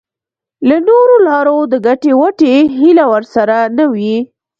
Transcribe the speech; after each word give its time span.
له 0.67 0.77
نورو 0.87 1.15
لارو 1.27 1.57
د 1.71 1.73
ګټې 1.85 2.11
وټې 2.21 2.53
هیله 2.77 3.05
ورسره 3.13 3.57
نه 3.77 3.85
وي. 3.93 4.15